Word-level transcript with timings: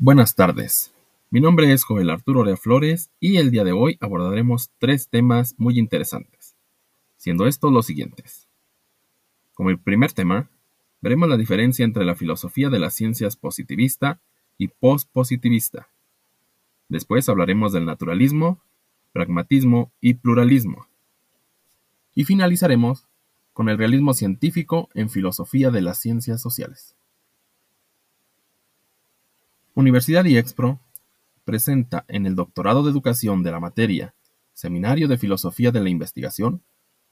Buenas 0.00 0.36
tardes. 0.36 0.94
Mi 1.28 1.40
nombre 1.40 1.72
es 1.72 1.82
Joel 1.82 2.10
Arturo 2.10 2.42
Orea 2.42 2.56
Flores 2.56 3.10
y 3.18 3.38
el 3.38 3.50
día 3.50 3.64
de 3.64 3.72
hoy 3.72 3.98
abordaremos 4.00 4.70
tres 4.78 5.08
temas 5.08 5.56
muy 5.58 5.76
interesantes, 5.76 6.54
siendo 7.16 7.48
estos 7.48 7.72
los 7.72 7.86
siguientes. 7.86 8.46
Como 9.54 9.70
el 9.70 9.80
primer 9.80 10.12
tema, 10.12 10.50
veremos 11.00 11.28
la 11.28 11.36
diferencia 11.36 11.84
entre 11.84 12.04
la 12.04 12.14
filosofía 12.14 12.68
de 12.68 12.78
las 12.78 12.94
ciencias 12.94 13.34
positivista 13.34 14.20
y 14.56 14.68
postpositivista. 14.68 15.88
Después 16.88 17.28
hablaremos 17.28 17.72
del 17.72 17.84
naturalismo, 17.84 18.60
pragmatismo 19.12 19.90
y 20.00 20.14
pluralismo. 20.14 20.86
Y 22.14 22.22
finalizaremos 22.22 23.08
con 23.52 23.68
el 23.68 23.78
realismo 23.78 24.14
científico 24.14 24.90
en 24.94 25.10
filosofía 25.10 25.72
de 25.72 25.82
las 25.82 25.98
ciencias 25.98 26.40
sociales. 26.40 26.94
Universidad 29.78 30.24
IEXPRO 30.24 30.80
presenta 31.44 32.04
en 32.08 32.26
el 32.26 32.34
Doctorado 32.34 32.82
de 32.82 32.90
Educación 32.90 33.44
de 33.44 33.52
la 33.52 33.60
materia 33.60 34.12
Seminario 34.52 35.06
de 35.06 35.18
Filosofía 35.18 35.70
de 35.70 35.80
la 35.80 35.88
Investigación, 35.88 36.64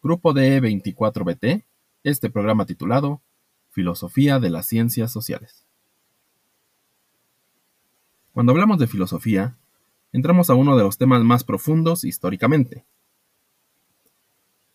Grupo 0.02 0.32
de 0.32 0.60
24BT, 0.60 1.64
este 2.02 2.28
programa 2.28 2.66
titulado 2.66 3.22
Filosofía 3.70 4.40
de 4.40 4.50
las 4.50 4.66
Ciencias 4.66 5.12
Sociales. 5.12 5.64
Cuando 8.32 8.50
hablamos 8.50 8.80
de 8.80 8.88
filosofía, 8.88 9.56
entramos 10.10 10.50
a 10.50 10.54
uno 10.54 10.76
de 10.76 10.82
los 10.82 10.98
temas 10.98 11.22
más 11.22 11.44
profundos 11.44 12.02
históricamente. 12.02 12.84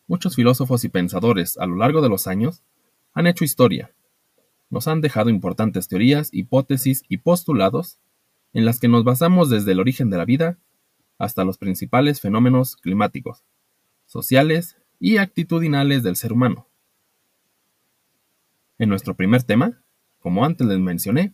Muchos 0.07 0.37
filósofos 0.37 0.85
y 0.85 0.87
pensadores 0.87 1.57
a 1.57 1.65
lo 1.65 1.75
largo 1.75 2.01
de 2.01 2.07
los 2.07 2.25
años 2.27 2.63
han 3.11 3.27
hecho 3.27 3.43
historia, 3.43 3.91
nos 4.71 4.87
han 4.87 5.01
dejado 5.01 5.29
importantes 5.29 5.87
teorías, 5.87 6.29
hipótesis 6.31 7.03
y 7.07 7.17
postulados 7.17 7.99
en 8.53 8.65
las 8.65 8.79
que 8.79 8.87
nos 8.87 9.03
basamos 9.03 9.49
desde 9.49 9.73
el 9.73 9.79
origen 9.79 10.09
de 10.09 10.17
la 10.17 10.25
vida 10.25 10.57
hasta 11.19 11.43
los 11.43 11.57
principales 11.57 12.21
fenómenos 12.21 12.77
climáticos, 12.77 13.43
sociales 14.07 14.77
y 14.99 15.17
actitudinales 15.17 16.03
del 16.03 16.15
ser 16.15 16.33
humano. 16.33 16.67
En 18.79 18.89
nuestro 18.89 19.13
primer 19.13 19.43
tema, 19.43 19.83
como 20.19 20.45
antes 20.45 20.65
les 20.65 20.79
mencioné, 20.79 21.33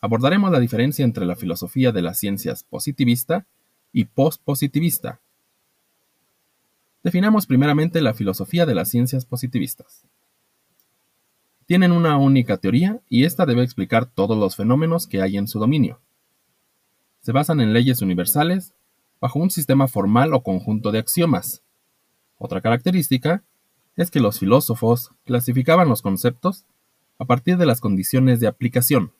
abordaremos 0.00 0.52
la 0.52 0.60
diferencia 0.60 1.04
entre 1.04 1.24
la 1.24 1.34
filosofía 1.34 1.92
de 1.92 2.02
las 2.02 2.18
ciencias 2.18 2.62
positivista 2.62 3.46
y 3.92 4.04
postpositivista. 4.04 5.20
Definamos 7.02 7.46
primeramente 7.46 8.00
la 8.02 8.14
filosofía 8.14 8.66
de 8.66 8.74
las 8.74 8.90
ciencias 8.90 9.24
positivistas 9.24 10.06
tienen 11.66 11.90
una 11.90 12.16
única 12.16 12.56
teoría 12.58 13.00
y 13.08 13.24
esta 13.24 13.44
debe 13.44 13.62
explicar 13.62 14.06
todos 14.06 14.38
los 14.38 14.54
fenómenos 14.54 15.08
que 15.08 15.20
hay 15.20 15.36
en 15.36 15.48
su 15.48 15.58
dominio. 15.58 16.00
Se 17.20 17.32
basan 17.32 17.60
en 17.60 17.72
leyes 17.72 18.02
universales 18.02 18.72
bajo 19.20 19.40
un 19.40 19.50
sistema 19.50 19.88
formal 19.88 20.32
o 20.32 20.42
conjunto 20.42 20.92
de 20.92 21.00
axiomas. 21.00 21.64
Otra 22.38 22.60
característica 22.60 23.42
es 23.96 24.12
que 24.12 24.20
los 24.20 24.38
filósofos 24.38 25.10
clasificaban 25.24 25.88
los 25.88 26.02
conceptos 26.02 26.64
a 27.18 27.24
partir 27.24 27.56
de 27.56 27.66
las 27.66 27.80
condiciones 27.80 28.38
de 28.38 28.46
aplicación. 28.46 29.12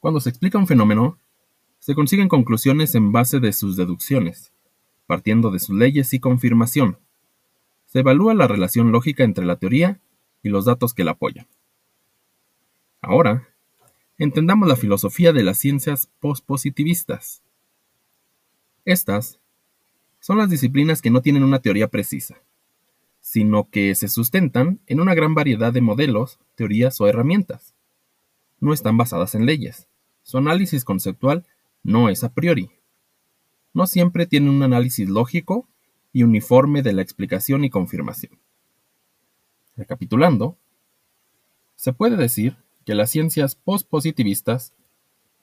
Cuando 0.00 0.20
se 0.20 0.30
explica 0.30 0.56
un 0.56 0.66
fenómeno, 0.66 1.18
se 1.78 1.94
consiguen 1.94 2.28
conclusiones 2.28 2.94
en 2.94 3.12
base 3.12 3.38
de 3.40 3.52
sus 3.52 3.76
deducciones, 3.76 4.52
partiendo 5.06 5.50
de 5.50 5.58
sus 5.58 5.76
leyes 5.76 6.14
y 6.14 6.20
confirmación 6.20 6.98
se 7.88 8.00
evalúa 8.00 8.34
la 8.34 8.46
relación 8.46 8.92
lógica 8.92 9.24
entre 9.24 9.46
la 9.46 9.56
teoría 9.56 9.98
y 10.42 10.50
los 10.50 10.66
datos 10.66 10.92
que 10.92 11.04
la 11.04 11.12
apoyan. 11.12 11.46
Ahora, 13.00 13.48
entendamos 14.18 14.68
la 14.68 14.76
filosofía 14.76 15.32
de 15.32 15.42
las 15.42 15.58
ciencias 15.58 16.10
pospositivistas. 16.20 17.42
Estas 18.84 19.40
son 20.20 20.36
las 20.36 20.50
disciplinas 20.50 21.00
que 21.00 21.10
no 21.10 21.22
tienen 21.22 21.42
una 21.42 21.60
teoría 21.60 21.88
precisa, 21.88 22.42
sino 23.20 23.70
que 23.70 23.94
se 23.94 24.08
sustentan 24.08 24.80
en 24.86 25.00
una 25.00 25.14
gran 25.14 25.34
variedad 25.34 25.72
de 25.72 25.80
modelos, 25.80 26.38
teorías 26.56 27.00
o 27.00 27.08
herramientas. 27.08 27.74
No 28.60 28.74
están 28.74 28.98
basadas 28.98 29.34
en 29.34 29.46
leyes. 29.46 29.88
Su 30.22 30.36
análisis 30.36 30.84
conceptual 30.84 31.46
no 31.82 32.10
es 32.10 32.22
a 32.22 32.34
priori. 32.34 32.70
No 33.72 33.86
siempre 33.86 34.26
tienen 34.26 34.50
un 34.50 34.62
análisis 34.62 35.08
lógico 35.08 35.68
y 36.12 36.22
uniforme 36.22 36.82
de 36.82 36.92
la 36.92 37.02
explicación 37.02 37.64
y 37.64 37.70
confirmación. 37.70 38.38
Recapitulando, 39.76 40.56
se 41.76 41.92
puede 41.92 42.16
decir 42.16 42.56
que 42.84 42.94
las 42.94 43.10
ciencias 43.10 43.54
postpositivistas 43.54 44.72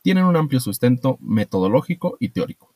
tienen 0.01 0.25
un 0.25 0.35
amplio 0.35 0.59
sustento 0.59 1.17
metodológico 1.21 2.17
y 2.19 2.29
teórico. 2.29 2.73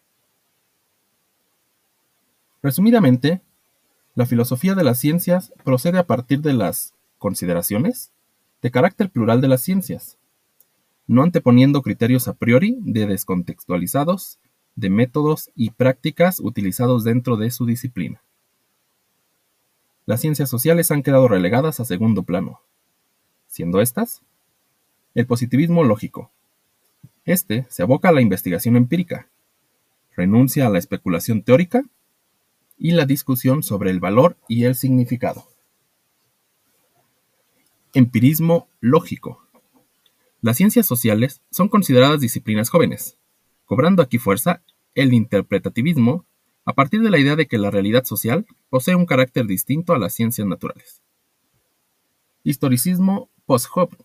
Resumidamente, 2.61 3.41
la 4.16 4.25
filosofía 4.25 4.75
de 4.75 4.83
las 4.83 5.00
ciencias 5.00 5.53
procede 5.63 5.97
a 5.97 6.07
partir 6.07 6.41
de 6.41 6.53
las 6.53 6.94
consideraciones 7.17 8.11
de 8.61 8.71
carácter 8.71 9.09
plural 9.09 9.41
de 9.41 9.47
las 9.47 9.61
ciencias, 9.61 10.17
no 11.07 11.23
anteponiendo 11.23 11.81
criterios 11.81 12.27
a 12.27 12.33
priori 12.33 12.77
de 12.81 13.07
descontextualizados 13.07 14.39
de 14.79 14.90
métodos 14.90 15.50
y 15.56 15.72
prácticas 15.72 16.40
utilizados 16.40 17.03
dentro 17.03 17.35
de 17.35 17.51
su 17.51 17.66
disciplina. 17.66 18.22
Las 20.06 20.22
ciencias 20.22 20.50
sociales 20.50 20.90
han 20.90 21.03
quedado 21.03 21.28
relegadas 21.28 21.79
a 21.79 21.85
segundo 21.85 22.23
plano, 22.23 22.62
siendo 23.47 23.81
estas 23.81 24.22
el 25.16 25.28
positivismo 25.28 25.84
lógico. 25.84 26.31
Este 27.25 27.68
se 27.69 27.84
aboca 27.84 28.09
a 28.09 28.12
la 28.13 28.22
investigación 28.22 28.78
empírica, 28.78 29.28
renuncia 30.16 30.66
a 30.66 30.69
la 30.69 30.79
especulación 30.79 31.44
teórica 31.44 31.84
y 32.78 32.91
la 32.91 33.06
discusión 33.06 33.63
sobre 33.63 33.91
el 33.91 34.00
valor 34.00 34.38
y 34.47 34.63
el 34.63 34.75
significado. 34.75 35.45
Empirismo 37.94 38.69
lógico. 38.79 39.44
Las 40.41 40.56
ciencias 40.56 40.88
sociales 40.88 41.41
son 41.51 41.68
consideradas 41.68 42.22
disciplinas 42.22 42.69
jóvenes, 42.69 43.18
cobrando 43.69 44.02
aquí 44.02 44.18
fuerza 44.18 44.63
el 44.96 45.13
interpretativismo 45.13 46.25
a 46.66 46.74
partir 46.74 47.03
de 47.03 47.12
la 47.12 47.19
idea 47.19 47.35
de 47.35 47.46
que 47.46 47.59
la 47.59 47.69
realidad 47.69 48.03
social 48.03 48.47
posee 48.72 48.96
un 48.96 49.06
carácter 49.06 49.46
distinto 49.46 49.94
a 49.94 50.00
las 50.00 50.16
ciencias 50.16 50.47
naturales. 50.47 51.03
Historicismo 52.44 53.30
post-Hobbes 53.46 54.00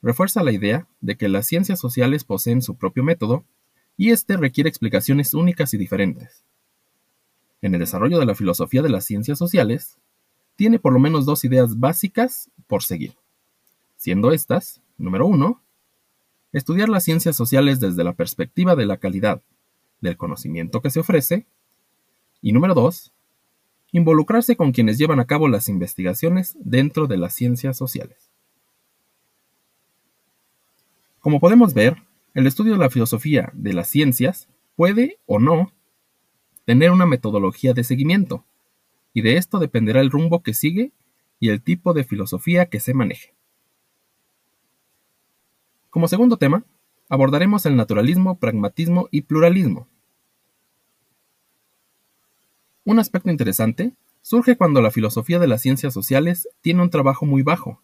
refuerza 0.00 0.44
la 0.44 0.52
idea 0.52 0.86
de 1.00 1.16
que 1.16 1.28
las 1.28 1.48
ciencias 1.48 1.80
sociales 1.80 2.22
poseen 2.22 2.62
su 2.62 2.76
propio 2.76 3.02
método 3.02 3.44
y 3.96 4.10
éste 4.10 4.36
requiere 4.36 4.70
explicaciones 4.70 5.34
únicas 5.34 5.74
y 5.74 5.76
diferentes. 5.76 6.44
En 7.62 7.74
el 7.74 7.80
desarrollo 7.80 8.20
de 8.20 8.26
la 8.26 8.36
filosofía 8.36 8.82
de 8.82 8.90
las 8.90 9.04
ciencias 9.04 9.38
sociales, 9.38 9.98
tiene 10.54 10.78
por 10.78 10.92
lo 10.92 11.00
menos 11.00 11.26
dos 11.26 11.44
ideas 11.44 11.80
básicas 11.80 12.48
por 12.68 12.84
seguir, 12.84 13.16
siendo 13.96 14.30
estas, 14.30 14.80
número 14.98 15.26
uno, 15.26 15.60
Estudiar 16.52 16.88
las 16.88 17.04
ciencias 17.04 17.34
sociales 17.34 17.80
desde 17.80 18.04
la 18.04 18.12
perspectiva 18.12 18.76
de 18.76 18.86
la 18.86 18.98
calidad 18.98 19.42
del 20.00 20.16
conocimiento 20.16 20.82
que 20.82 20.90
se 20.90 21.00
ofrece. 21.00 21.46
Y 22.42 22.52
número 22.52 22.74
dos, 22.74 23.12
involucrarse 23.92 24.56
con 24.56 24.72
quienes 24.72 24.98
llevan 24.98 25.20
a 25.20 25.26
cabo 25.26 25.48
las 25.48 25.68
investigaciones 25.68 26.56
dentro 26.60 27.06
de 27.06 27.16
las 27.16 27.34
ciencias 27.34 27.76
sociales. 27.76 28.30
Como 31.20 31.40
podemos 31.40 31.72
ver, 31.72 32.02
el 32.34 32.46
estudio 32.46 32.72
de 32.72 32.78
la 32.78 32.90
filosofía 32.90 33.50
de 33.54 33.72
las 33.72 33.88
ciencias 33.88 34.48
puede 34.76 35.18
o 35.26 35.38
no 35.38 35.72
tener 36.64 36.90
una 36.90 37.06
metodología 37.06 37.74
de 37.74 37.84
seguimiento, 37.84 38.44
y 39.12 39.22
de 39.22 39.36
esto 39.36 39.58
dependerá 39.58 40.00
el 40.00 40.10
rumbo 40.10 40.42
que 40.42 40.54
sigue 40.54 40.92
y 41.38 41.50
el 41.50 41.62
tipo 41.62 41.92
de 41.92 42.04
filosofía 42.04 42.66
que 42.66 42.80
se 42.80 42.94
maneje. 42.94 43.34
Como 45.92 46.08
segundo 46.08 46.38
tema, 46.38 46.64
abordaremos 47.10 47.66
el 47.66 47.76
naturalismo, 47.76 48.38
pragmatismo 48.38 49.08
y 49.10 49.20
pluralismo. 49.20 49.88
Un 52.86 52.98
aspecto 52.98 53.28
interesante 53.28 53.92
surge 54.22 54.56
cuando 54.56 54.80
la 54.80 54.90
filosofía 54.90 55.38
de 55.38 55.48
las 55.48 55.60
ciencias 55.60 55.92
sociales 55.92 56.48
tiene 56.62 56.80
un 56.80 56.88
trabajo 56.88 57.26
muy 57.26 57.42
bajo 57.42 57.82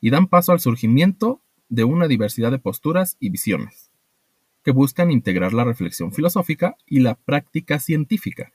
y 0.00 0.10
dan 0.10 0.26
paso 0.26 0.50
al 0.50 0.58
surgimiento 0.58 1.40
de 1.68 1.84
una 1.84 2.08
diversidad 2.08 2.50
de 2.50 2.58
posturas 2.58 3.16
y 3.20 3.30
visiones, 3.30 3.92
que 4.64 4.72
buscan 4.72 5.12
integrar 5.12 5.52
la 5.52 5.62
reflexión 5.62 6.12
filosófica 6.12 6.76
y 6.88 6.98
la 6.98 7.14
práctica 7.14 7.78
científica. 7.78 8.52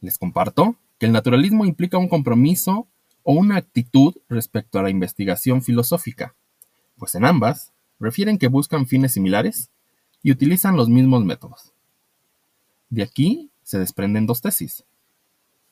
Les 0.00 0.18
comparto 0.18 0.74
que 0.98 1.06
el 1.06 1.12
naturalismo 1.12 1.66
implica 1.66 1.98
un 1.98 2.08
compromiso 2.08 2.88
o 3.22 3.34
una 3.34 3.58
actitud 3.58 4.16
respecto 4.28 4.80
a 4.80 4.82
la 4.82 4.90
investigación 4.90 5.62
filosófica, 5.62 6.34
pues 6.98 7.14
en 7.14 7.24
ambas 7.24 7.72
refieren 8.00 8.38
que 8.38 8.48
buscan 8.48 8.86
fines 8.86 9.12
similares 9.12 9.70
y 10.22 10.32
utilizan 10.32 10.76
los 10.76 10.88
mismos 10.88 11.24
métodos. 11.24 11.72
De 12.90 13.02
aquí 13.02 13.50
se 13.62 13.78
desprenden 13.78 14.26
dos 14.26 14.40
tesis. 14.40 14.84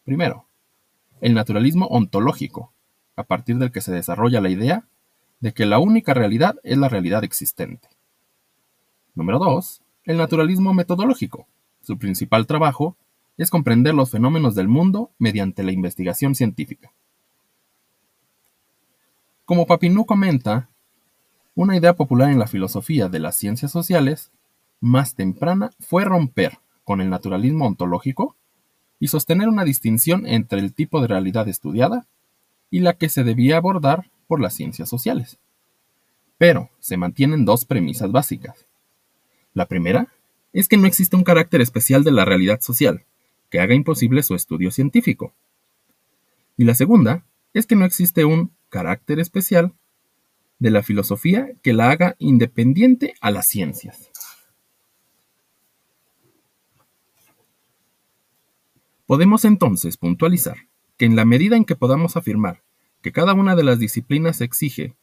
Primero, 0.05 0.47
el 1.21 1.35
naturalismo 1.35 1.87
ontológico, 1.87 2.73
a 3.17 3.25
partir 3.25 3.57
del 3.57 3.73
que 3.73 3.81
se 3.81 3.93
desarrolla 3.93 4.41
la 4.41 4.51
idea 4.51 4.85
de 5.41 5.53
que 5.53 5.67
la 5.67 5.79
única 5.79 6.15
realidad 6.15 6.57
es 6.63 6.79
la 6.79 6.89
realidad 6.89 7.25
existente. 7.25 7.89
Número 9.15 9.39
2. 9.39 9.83
El 10.05 10.19
naturalismo 10.19 10.75
metodológico. 10.75 11.47
Su 11.81 11.99
principal 11.99 12.47
trabajo 12.47 12.97
es 13.37 13.51
comprender 13.51 13.95
los 13.95 14.11
fenómenos 14.11 14.55
del 14.55 14.69
mundo 14.69 15.11
mediante 15.19 15.63
la 15.63 15.73
investigación 15.73 16.35
científica. 16.35 16.93
Como 19.45 19.67
Papineau 19.67 20.05
comenta, 20.05 20.69
una 21.57 21.75
idea 21.75 21.97
popular 21.97 22.31
en 22.31 22.39
la 22.39 22.47
filosofía 22.47 23.09
de 23.09 23.19
las 23.19 23.35
ciencias 23.35 23.73
sociales 23.73 24.31
más 24.79 25.15
temprana 25.15 25.71
fue 25.81 26.05
romper 26.05 26.59
con 26.85 27.01
el 27.01 27.09
naturalismo 27.09 27.67
ontológico 27.67 28.37
y 29.01 29.09
sostener 29.09 29.49
una 29.49 29.65
distinción 29.65 30.27
entre 30.27 30.61
el 30.61 30.75
tipo 30.75 31.01
de 31.01 31.09
realidad 31.09 31.49
estudiada 31.49 32.07
y 32.71 32.81
la 32.81 32.93
que 32.93 33.09
se 33.09 33.25
debía 33.25 33.57
abordar 33.57 34.11
por 34.27 34.39
las 34.39 34.53
ciencias 34.53 34.91
sociales. 34.91 35.39
Pero 36.37 36.69
se 36.79 36.99
mantienen 36.99 37.47
dos 37.47 37.65
premisas 37.65 38.13
básicas. 38.13 38.67
La 39.55 39.65
primera 39.65 40.09
es 40.53 40.69
que 40.69 40.77
no 40.77 40.87
existe 40.87 41.17
un 41.17 41.25
carácter 41.25 41.63
especial 41.63 42.05
de 42.05 42.13
la 42.13 42.27
realidad 42.27 42.61
social 42.61 43.07
que 43.49 43.61
haga 43.61 43.75
imposible 43.75 44.23
su 44.23 44.35
estudio 44.35 44.71
científico. 44.71 45.33
Y 46.59 46.65
la 46.65 46.75
segunda 46.75 47.25
es 47.55 47.65
que 47.65 47.77
no 47.77 47.87
existe 47.87 48.27
un 48.27 48.53
carácter 48.69 49.21
especial 49.21 49.73
de 50.59 50.71
la 50.71 50.83
filosofía 50.83 51.51
que 51.63 51.73
la 51.73 51.91
haga 51.91 52.17
independiente 52.19 53.15
a 53.21 53.31
las 53.31 53.47
ciencias. 53.47 54.11
Podemos 59.07 59.45
entonces 59.45 59.97
puntualizar 59.97 60.57
que 60.97 61.05
en 61.05 61.15
la 61.15 61.25
medida 61.25 61.57
en 61.57 61.65
que 61.65 61.77
podamos 61.77 62.17
afirmar 62.17 62.63
que 63.03 63.13
cada 63.13 63.35
una 63.35 63.55
de 63.55 63.63
las 63.63 63.79
disciplinas 63.79 64.41
exige 64.41 64.97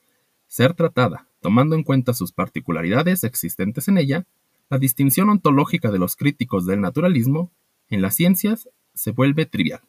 ser 0.48 0.74
tratada 0.74 1.28
tomando 1.44 1.76
en 1.76 1.84
cuenta 1.84 2.14
sus 2.14 2.32
particularidades 2.32 3.24
existentes 3.26 3.90
en 3.90 3.98
ella, 3.98 4.26
la 4.70 4.80
distinción 4.80 5.30
ontológica 5.30 5.92
de 5.92 6.00
los 6.00 6.16
críticos 6.16 6.66
del 6.66 6.80
naturalismo 6.80 7.52
en 7.90 8.02
las 8.02 8.16
ciencias 8.16 8.70
se 8.94 9.12
vuelve 9.12 9.46
trivial. 9.46 9.82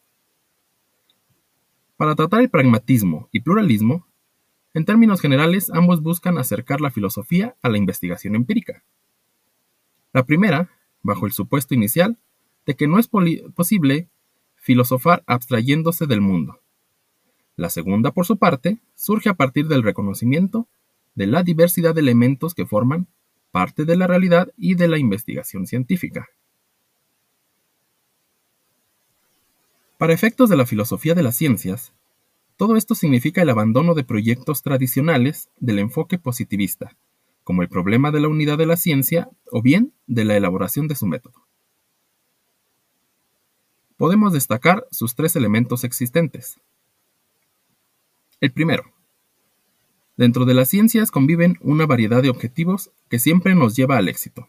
Para 1.97 2.17
tratar 2.17 2.41
el 2.41 2.51
pragmatismo 2.51 3.29
y 3.31 3.41
pluralismo, 3.41 4.05
en 4.75 4.85
términos 4.85 5.21
generales 5.21 5.71
ambos 5.71 6.03
buscan 6.03 6.37
acercar 6.37 6.81
la 6.81 6.91
filosofía 6.91 7.57
a 7.63 7.69
la 7.69 7.79
investigación 7.79 8.35
empírica. 8.35 8.83
La 10.13 10.25
primera, 10.25 10.71
bajo 11.03 11.27
el 11.27 11.33
supuesto 11.33 11.75
inicial 11.75 12.19
de 12.67 12.75
que 12.75 12.89
no 12.89 12.99
es 12.99 13.09
posible 13.09 14.09
filosofar 14.57 15.23
abstrayéndose 15.27 16.07
del 16.07 16.21
mundo. 16.21 16.61
La 17.57 17.71
segunda, 17.71 18.11
por 18.11 18.27
su 18.27 18.37
parte, 18.37 18.79
surge 18.97 19.29
a 19.29 19.35
partir 19.35 19.69
del 19.69 19.83
reconocimiento 19.83 20.67
de 21.15 21.29
la 21.29 21.45
diversidad 21.45 21.95
de 21.95 22.01
elementos 22.01 22.55
que 22.55 22.67
forman 22.67 23.07
parte 23.53 23.85
de 23.85 23.97
la 23.97 24.09
realidad 24.09 24.53
y 24.57 24.75
de 24.75 24.89
la 24.89 24.99
investigación 24.99 25.67
científica. 25.67 26.29
Para 29.99 30.13
efectos 30.13 30.51
de 30.51 30.57
la 30.57 30.67
filosofía 30.67 31.15
de 31.15 31.23
las 31.23 31.37
ciencias, 31.37 31.93
todo 32.57 32.77
esto 32.77 32.95
significa 32.95 33.43
el 33.43 33.51
abandono 33.51 33.95
de 33.95 34.05
proyectos 34.05 34.63
tradicionales 34.63 35.49
del 35.59 35.79
enfoque 35.79 36.19
positivista, 36.19 36.97
como 37.43 37.63
el 37.63 37.69
problema 37.69 38.11
de 38.11 38.21
la 38.21 38.29
unidad 38.29 38.59
de 38.59 38.67
la 38.67 38.77
ciencia 38.77 39.29
o 39.51 39.63
bien 39.63 39.93
de 40.07 40.25
la 40.25 40.37
elaboración 40.37 40.89
de 40.89 40.95
su 40.95 41.07
método. 41.07 41.47
Podemos 43.97 44.33
destacar 44.33 44.87
sus 44.91 45.15
tres 45.15 45.37
elementos 45.37 45.85
existentes. 45.85 46.61
El 48.41 48.53
primero, 48.53 48.95
Dentro 50.17 50.45
de 50.45 50.55
las 50.55 50.69
ciencias 50.69 51.11
conviven 51.11 51.57
una 51.61 51.87
variedad 51.87 52.23
de 52.23 52.31
objetivos 52.31 52.91
que 53.09 53.19
siempre 53.19 53.57
nos 53.57 53.75
lleva 53.75 53.97
al 53.97 54.09
éxito. 54.09 54.49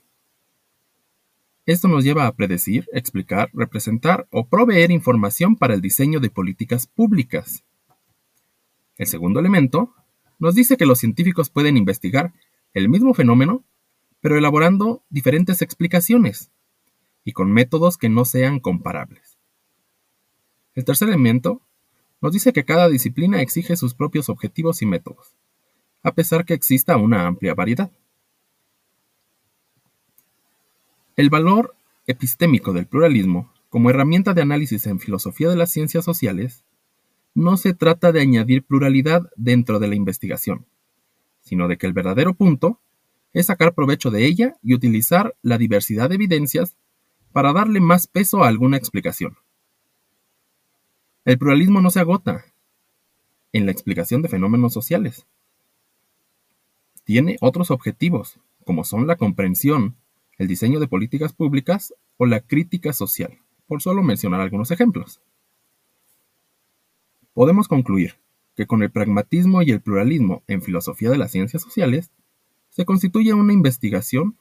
Esto 1.65 1.87
nos 1.87 2.03
lleva 2.03 2.27
a 2.27 2.35
predecir, 2.35 2.87
explicar, 2.93 3.49
representar 3.51 4.27
o 4.29 4.47
proveer 4.47 4.91
información 4.91 5.55
para 5.55 5.73
el 5.73 5.81
diseño 5.81 6.19
de 6.19 6.29
políticas 6.29 6.85
públicas. 6.85 7.63
El 8.97 9.07
segundo 9.07 9.39
elemento 9.39 9.93
nos 10.39 10.55
dice 10.55 10.77
que 10.77 10.85
los 10.85 10.99
científicos 10.99 11.49
pueden 11.49 11.77
investigar 11.77 12.33
el 12.73 12.89
mismo 12.89 13.13
fenómeno, 13.13 13.63
pero 14.21 14.37
elaborando 14.37 15.03
diferentes 15.09 15.61
explicaciones 15.61 16.51
y 17.23 17.31
con 17.31 17.51
métodos 17.51 17.97
que 17.97 18.09
no 18.09 18.25
sean 18.25 18.59
comparables. 18.59 19.37
El 20.73 20.85
tercer 20.85 21.07
elemento 21.07 21.61
nos 22.21 22.33
dice 22.33 22.53
que 22.53 22.65
cada 22.65 22.89
disciplina 22.89 23.41
exige 23.41 23.75
sus 23.75 23.93
propios 23.93 24.29
objetivos 24.29 24.81
y 24.81 24.85
métodos 24.85 25.35
a 26.05 26.13
pesar 26.13 26.45
que 26.45 26.53
exista 26.53 26.97
una 26.97 27.25
amplia 27.25 27.55
variedad. 27.55 27.91
El 31.15 31.31
valor 31.31 31.75
epistémico 32.05 32.73
del 32.73 32.85
pluralismo, 32.85 33.51
como 33.69 33.89
herramienta 33.89 34.35
de 34.35 34.43
análisis 34.43 34.85
en 34.85 34.99
filosofía 34.99 35.49
de 35.49 35.55
las 35.55 35.71
ciencias 35.71 36.05
sociales, 36.05 36.63
no 37.35 37.57
se 37.57 37.73
trata 37.73 38.11
de 38.11 38.21
añadir 38.21 38.63
pluralidad 38.63 39.29
dentro 39.35 39.79
de 39.79 39.87
la 39.87 39.95
investigación, 39.95 40.65
sino 41.41 41.67
de 41.67 41.77
que 41.77 41.85
el 41.85 41.93
verdadero 41.93 42.33
punto 42.33 42.79
es 43.33 43.45
sacar 43.45 43.75
provecho 43.75 44.09
de 44.09 44.25
ella 44.25 44.55
y 44.63 44.73
utilizar 44.73 45.35
la 45.43 45.59
diversidad 45.59 46.09
de 46.09 46.15
evidencias 46.15 46.77
para 47.31 47.53
darle 47.53 47.81
más 47.81 48.07
peso 48.07 48.43
a 48.43 48.47
alguna 48.47 48.77
explicación. 48.77 49.37
El 51.25 51.37
pluralismo 51.37 51.81
no 51.81 51.91
se 51.91 51.99
agota 51.99 52.45
en 53.51 53.65
la 53.65 53.71
explicación 53.71 54.21
de 54.21 54.29
fenómenos 54.29 54.73
sociales, 54.73 55.27
tiene 57.05 57.37
otros 57.39 57.69
objetivos, 57.69 58.39
como 58.65 58.83
son 58.83 59.05
la 59.05 59.15
comprensión, 59.15 59.95
el 60.39 60.47
diseño 60.47 60.79
de 60.79 60.87
políticas 60.87 61.33
públicas 61.33 61.93
o 62.17 62.25
la 62.25 62.41
crítica 62.41 62.93
social, 62.93 63.37
por 63.67 63.81
solo 63.81 64.01
mencionar 64.01 64.41
algunos 64.41 64.71
ejemplos. 64.71 65.21
Podemos 67.35 67.67
concluir 67.67 68.15
que 68.55 68.65
con 68.65 68.81
el 68.81 68.91
pragmatismo 68.91 69.61
y 69.61 69.69
el 69.69 69.81
pluralismo 69.81 70.43
en 70.47 70.61
filosofía 70.61 71.09
de 71.09 71.17
las 71.17 71.31
ciencias 71.31 71.61
sociales, 71.61 72.09
se 72.69 72.85
constituye 72.85 73.33
una 73.33 73.51
investigación 73.51 74.37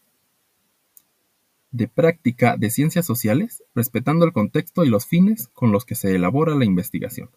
de 1.73 1.88
práctica 1.88 2.56
de 2.56 2.70
ciencias 2.70 3.05
sociales, 3.05 3.64
respetando 3.75 4.25
el 4.25 4.32
contexto 4.32 4.85
y 4.85 4.91
los 4.91 5.06
fines 5.06 5.49
con 5.49 5.73
los 5.73 5.85
que 5.85 5.96
se 5.96 6.14
elabora 6.14 6.55
la 6.55 6.64
investigación. 6.64 7.31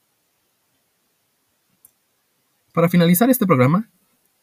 Para 2.71 2.87
finalizar 2.87 3.31
este 3.31 3.47
programa, 3.47 3.89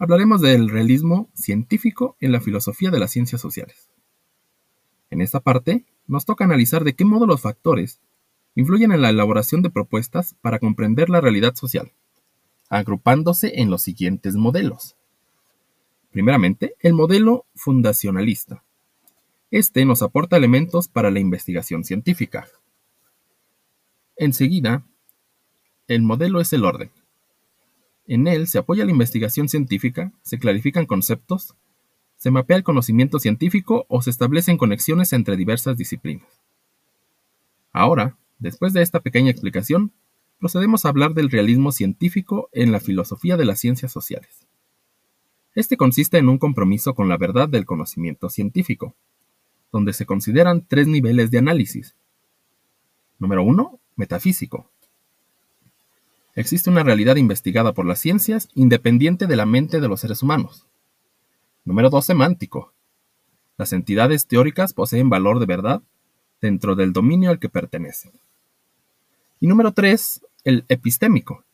hablaremos 0.00 0.40
del 0.40 0.68
realismo 0.68 1.30
científico 1.32 2.16
en 2.18 2.32
la 2.32 2.40
filosofía 2.40 2.90
de 2.90 2.98
las 2.98 3.12
ciencias 3.12 3.40
sociales. 3.40 3.88
En 5.10 5.20
esta 5.20 5.38
parte, 5.38 5.84
nos 6.08 6.24
toca 6.24 6.42
analizar 6.42 6.82
de 6.82 6.96
qué 6.96 7.04
modo 7.04 7.24
los 7.24 7.40
factores 7.40 8.00
influyen 8.54 8.92
en 8.92 9.02
la 9.02 9.10
elaboración 9.10 9.62
de 9.62 9.70
propuestas 9.70 10.34
para 10.40 10.58
comprender 10.58 11.10
la 11.10 11.20
realidad 11.20 11.54
social, 11.54 11.92
agrupándose 12.68 13.60
en 13.60 13.70
los 13.70 13.82
siguientes 13.82 14.34
modelos. 14.36 14.96
Primeramente, 16.10 16.76
el 16.80 16.94
modelo 16.94 17.46
fundacionalista. 17.54 18.62
Este 19.50 19.84
nos 19.84 20.02
aporta 20.02 20.36
elementos 20.36 20.88
para 20.88 21.10
la 21.10 21.20
investigación 21.20 21.84
científica. 21.84 22.46
Enseguida, 24.16 24.84
el 25.88 26.02
modelo 26.02 26.40
es 26.40 26.52
el 26.52 26.64
orden. 26.64 26.90
En 28.06 28.28
él 28.28 28.46
se 28.46 28.58
apoya 28.58 28.84
la 28.84 28.90
investigación 28.90 29.48
científica, 29.48 30.12
se 30.22 30.38
clarifican 30.38 30.86
conceptos, 30.86 31.54
se 32.16 32.30
mapea 32.30 32.56
el 32.56 32.64
conocimiento 32.64 33.18
científico 33.18 33.86
o 33.88 34.02
se 34.02 34.10
establecen 34.10 34.56
conexiones 34.56 35.12
entre 35.12 35.36
diversas 35.36 35.76
disciplinas. 35.76 36.28
Ahora, 37.72 38.16
después 38.44 38.72
de 38.72 38.82
esta 38.82 39.00
pequeña 39.00 39.30
explicación, 39.30 39.92
procedemos 40.38 40.84
a 40.84 40.90
hablar 40.90 41.14
del 41.14 41.30
realismo 41.30 41.72
científico 41.72 42.48
en 42.52 42.72
la 42.72 42.80
filosofía 42.80 43.36
de 43.36 43.44
las 43.44 43.58
ciencias 43.58 43.90
sociales. 43.90 44.46
Este 45.54 45.76
consiste 45.76 46.18
en 46.18 46.28
un 46.28 46.38
compromiso 46.38 46.94
con 46.94 47.08
la 47.08 47.16
verdad 47.16 47.48
del 47.48 47.64
conocimiento 47.64 48.28
científico, 48.28 48.94
donde 49.72 49.92
se 49.92 50.06
consideran 50.06 50.66
tres 50.66 50.86
niveles 50.86 51.30
de 51.30 51.38
análisis. 51.38 51.94
Número 53.18 53.42
1. 53.44 53.80
Metafísico, 53.96 54.68
Existe 56.36 56.68
una 56.68 56.82
realidad 56.82 57.14
investigada 57.14 57.72
por 57.74 57.86
las 57.86 58.00
ciencias 58.00 58.48
independiente 58.54 59.28
de 59.28 59.36
la 59.36 59.46
mente 59.46 59.80
de 59.80 59.86
los 59.86 60.00
seres 60.00 60.20
humanos. 60.20 60.66
Número 61.64 61.90
2. 61.90 62.04
Semántico. 62.04 62.72
Las 63.56 63.72
entidades 63.72 64.26
teóricas 64.26 64.74
poseen 64.74 65.08
valor 65.08 65.38
de 65.38 65.46
verdad 65.46 65.82
dentro 66.40 66.74
del 66.74 66.92
dominio 66.92 67.30
al 67.30 67.38
que 67.38 67.48
pertenecen. 67.48 68.10
Y 69.44 69.46
número 69.46 69.72
3. 69.72 70.22
El 70.44 70.64
epistémico. 70.70 71.44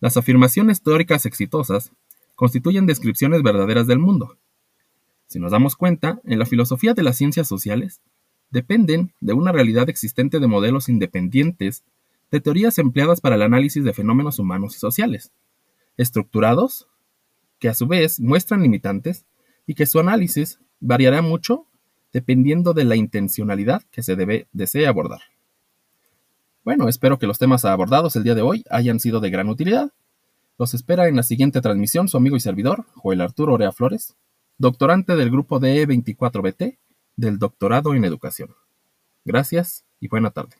Las 0.00 0.16
afirmaciones 0.16 0.80
teóricas 0.80 1.26
exitosas 1.26 1.92
constituyen 2.34 2.86
descripciones 2.86 3.42
verdaderas 3.42 3.86
del 3.86 3.98
mundo. 3.98 4.38
Si 5.26 5.38
nos 5.38 5.52
damos 5.52 5.76
cuenta, 5.76 6.22
en 6.24 6.38
la 6.38 6.46
filosofía 6.46 6.94
de 6.94 7.02
las 7.02 7.18
ciencias 7.18 7.46
sociales, 7.46 8.00
dependen 8.50 9.12
de 9.20 9.34
una 9.34 9.52
realidad 9.52 9.90
existente 9.90 10.40
de 10.40 10.46
modelos 10.46 10.88
independientes 10.88 11.84
de 12.30 12.40
teorías 12.40 12.78
empleadas 12.78 13.20
para 13.20 13.34
el 13.34 13.42
análisis 13.42 13.84
de 13.84 13.92
fenómenos 13.92 14.38
humanos 14.38 14.74
y 14.76 14.78
sociales, 14.78 15.30
estructurados 15.98 16.88
que 17.58 17.68
a 17.68 17.74
su 17.74 17.86
vez 17.86 18.18
muestran 18.18 18.62
limitantes 18.62 19.26
y 19.66 19.74
que 19.74 19.84
su 19.84 20.00
análisis 20.00 20.58
variará 20.80 21.20
mucho 21.20 21.66
dependiendo 22.14 22.72
de 22.72 22.84
la 22.84 22.96
intencionalidad 22.96 23.82
que 23.90 24.02
se 24.02 24.16
debe, 24.16 24.46
desee 24.54 24.86
abordar. 24.86 25.20
Bueno, 26.62 26.88
espero 26.88 27.18
que 27.18 27.26
los 27.26 27.38
temas 27.38 27.64
abordados 27.64 28.16
el 28.16 28.22
día 28.22 28.34
de 28.34 28.42
hoy 28.42 28.64
hayan 28.70 29.00
sido 29.00 29.20
de 29.20 29.30
gran 29.30 29.48
utilidad. 29.48 29.92
Los 30.58 30.74
espera 30.74 31.08
en 31.08 31.16
la 31.16 31.22
siguiente 31.22 31.62
transmisión 31.62 32.08
su 32.08 32.18
amigo 32.18 32.36
y 32.36 32.40
servidor, 32.40 32.84
Joel 32.96 33.22
Arturo 33.22 33.54
Orea 33.54 33.72
Flores, 33.72 34.16
doctorante 34.58 35.16
del 35.16 35.30
grupo 35.30 35.58
de 35.58 35.88
24BT 35.88 36.78
del 37.16 37.38
Doctorado 37.38 37.94
en 37.94 38.04
Educación. 38.04 38.50
Gracias 39.24 39.84
y 40.00 40.08
buena 40.08 40.30
tarde. 40.30 40.59